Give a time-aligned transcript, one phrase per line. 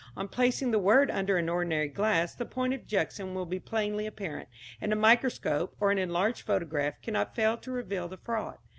[0.17, 4.07] On placing the word under an ordinary glass the point of junction will be plainly
[4.07, 4.49] apparent,
[4.81, 8.57] and a microscope, or an enlarged photograph, cannot fail to reveal the fraud.